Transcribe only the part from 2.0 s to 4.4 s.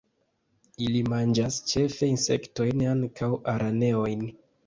insektojn, ankaŭ araneojn.